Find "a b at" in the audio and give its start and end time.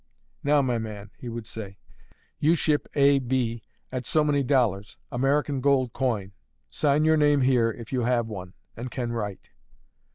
2.95-4.03